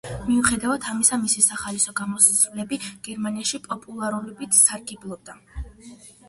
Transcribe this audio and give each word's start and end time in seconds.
მიუხედავად 0.27 0.85
ამისა 0.93 1.19
მისი 1.25 1.43
სახალხო 1.47 1.93
გამოსვლები 1.99 2.79
გერმანიაში 3.09 3.61
პოპულარობით 3.69 4.59
სარგებლობდა. 4.63 5.39